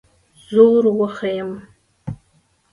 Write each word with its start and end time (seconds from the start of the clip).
زور 0.49 0.83
وښیم. 0.97 1.49